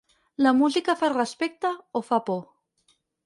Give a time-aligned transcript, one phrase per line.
[0.45, 2.41] La música fa respecte o fa por.